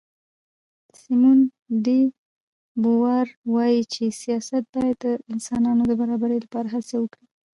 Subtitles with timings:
[1.01, 1.39] سیمون
[1.85, 2.01] ډي
[2.81, 7.25] بووار وایي چې سیاست باید د انسانانو د برابرۍ لپاره هڅه وکړي.